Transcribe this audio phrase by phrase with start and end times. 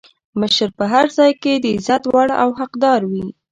[0.39, 3.25] مشر په هر ځای کې د عزت وړ او حقدار وي.